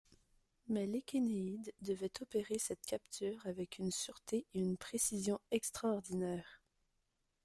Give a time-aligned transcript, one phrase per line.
[0.67, 6.59] Mais l'échénéïde devait opérer cette capture avec une sûreté et une précision extraordinaire.